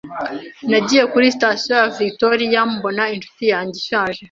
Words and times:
Nagiye 0.69 1.03
kuri 1.11 1.33
Sitasiyo 1.35 1.73
ya 1.79 1.91
Victoria, 1.99 2.59
mbona 2.73 3.03
inshuti 3.15 3.43
yanjye 3.53 3.75
ishaje. 3.83 4.19